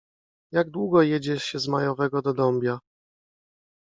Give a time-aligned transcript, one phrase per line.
[0.51, 2.79] Jak długo jedzie się z Majowego do Dąbia?